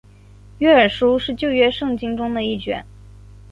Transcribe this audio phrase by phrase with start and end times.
[0.57, 2.83] 约珥书是旧约圣经中的一卷。